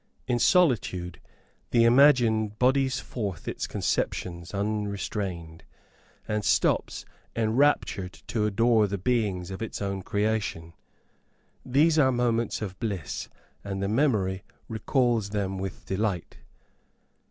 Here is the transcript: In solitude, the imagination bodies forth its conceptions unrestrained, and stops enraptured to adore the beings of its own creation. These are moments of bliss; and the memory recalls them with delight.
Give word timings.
In 0.27 0.39
solitude, 0.39 1.21
the 1.69 1.83
imagination 1.83 2.47
bodies 2.57 2.99
forth 2.99 3.47
its 3.47 3.67
conceptions 3.67 4.51
unrestrained, 4.51 5.63
and 6.27 6.43
stops 6.43 7.05
enraptured 7.35 8.13
to 8.25 8.47
adore 8.47 8.87
the 8.87 8.97
beings 8.97 9.51
of 9.51 9.61
its 9.61 9.79
own 9.79 10.01
creation. 10.01 10.73
These 11.63 11.99
are 11.99 12.11
moments 12.11 12.63
of 12.63 12.79
bliss; 12.79 13.29
and 13.63 13.79
the 13.83 13.87
memory 13.87 14.41
recalls 14.67 15.29
them 15.29 15.59
with 15.59 15.85
delight. 15.85 16.39